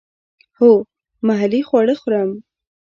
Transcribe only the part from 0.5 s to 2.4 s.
هو، محلی خواړه خورم